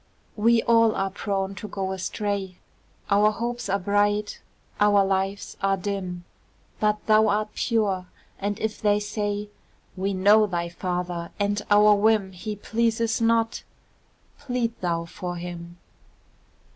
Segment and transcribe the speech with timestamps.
[0.35, 2.57] We all are prone to go astray,
[3.11, 4.41] Our hopes are bright,
[4.79, 6.23] our lives are dim;
[6.79, 8.07] But thou art pure,
[8.39, 9.49] and if they say,
[9.95, 13.61] "We know thy father, and our whim He pleases not,"
[14.39, 15.77] plead thou for him.